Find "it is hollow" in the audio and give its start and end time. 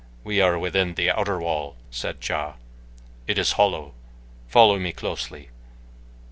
3.27-3.93